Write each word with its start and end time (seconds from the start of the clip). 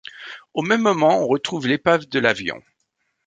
Au 0.55 0.63
même 0.63 0.81
moment, 0.81 1.21
on 1.21 1.27
retrouve 1.27 1.67
l'épave 1.67 2.07
de 2.07 2.17
l'avion. 2.19 2.63